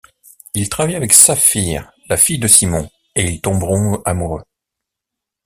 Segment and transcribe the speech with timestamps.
[0.55, 4.41] Il travaille avec Sapphire, la fille de Simon, et ils tomberont amoureux.